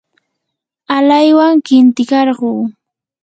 [0.95, 2.51] alaywan qintikarquu.